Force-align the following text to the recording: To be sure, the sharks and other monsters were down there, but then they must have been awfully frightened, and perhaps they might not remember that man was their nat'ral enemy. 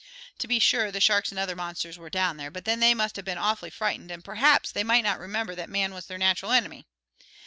To 0.39 0.47
be 0.47 0.57
sure, 0.57 0.89
the 0.91 0.99
sharks 0.99 1.29
and 1.31 1.37
other 1.37 1.55
monsters 1.55 1.99
were 1.99 2.09
down 2.09 2.37
there, 2.37 2.49
but 2.49 2.65
then 2.65 2.79
they 2.79 2.95
must 2.95 3.17
have 3.17 3.25
been 3.25 3.37
awfully 3.37 3.69
frightened, 3.69 4.09
and 4.09 4.25
perhaps 4.25 4.71
they 4.71 4.83
might 4.83 5.03
not 5.03 5.19
remember 5.19 5.53
that 5.53 5.69
man 5.69 5.93
was 5.93 6.07
their 6.07 6.17
nat'ral 6.17 6.51
enemy. 6.51 6.87